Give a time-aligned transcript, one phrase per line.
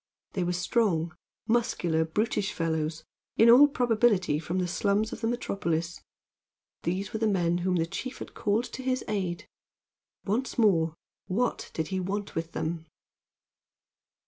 [0.33, 1.15] They were strong,
[1.45, 3.03] muscular, brutish fellows,
[3.37, 6.01] in all probability from the slums of the metropolis.
[6.81, 9.47] These were the men whom the chief had called to his aid.
[10.25, 10.95] Once more,
[11.27, 12.87] what did he want with them?